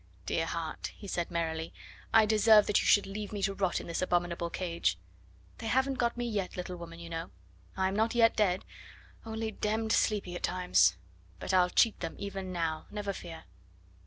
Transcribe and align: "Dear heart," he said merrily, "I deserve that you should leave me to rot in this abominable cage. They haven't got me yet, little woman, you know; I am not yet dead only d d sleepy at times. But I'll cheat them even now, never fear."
"Dear 0.25 0.47
heart," 0.47 0.93
he 0.95 1.07
said 1.07 1.29
merrily, 1.29 1.75
"I 2.11 2.25
deserve 2.25 2.65
that 2.65 2.81
you 2.81 2.87
should 2.87 3.05
leave 3.05 3.31
me 3.31 3.43
to 3.43 3.53
rot 3.53 3.79
in 3.79 3.85
this 3.85 4.01
abominable 4.01 4.49
cage. 4.49 4.97
They 5.59 5.67
haven't 5.67 5.99
got 5.99 6.17
me 6.17 6.25
yet, 6.25 6.57
little 6.57 6.75
woman, 6.75 6.97
you 6.99 7.07
know; 7.07 7.29
I 7.77 7.87
am 7.87 7.95
not 7.95 8.15
yet 8.15 8.35
dead 8.35 8.65
only 9.27 9.51
d 9.51 9.77
d 9.77 9.89
sleepy 9.89 10.35
at 10.35 10.41
times. 10.41 10.97
But 11.39 11.53
I'll 11.53 11.69
cheat 11.69 11.99
them 11.99 12.15
even 12.17 12.51
now, 12.51 12.87
never 12.89 13.13
fear." 13.13 13.43